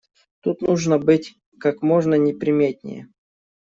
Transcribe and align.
Тут 0.39 0.63
нужно 0.63 0.97
быть 0.97 1.35
как 1.59 1.83
можно 1.83 2.15
неприметнее. 2.15 3.09